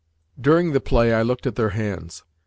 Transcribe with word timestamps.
During 0.41 0.71
the 0.71 0.81
play, 0.81 1.13
I 1.13 1.21
looked 1.21 1.45
at 1.45 1.53
their 1.57 1.69
hands. 1.77 2.23